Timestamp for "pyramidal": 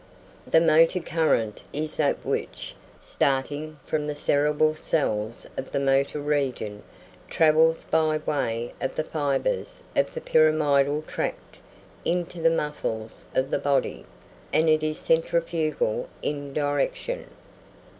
10.21-11.03